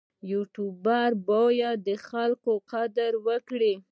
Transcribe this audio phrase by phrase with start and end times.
[0.31, 3.73] یوټوبر باید د خلکو قدر وکړي.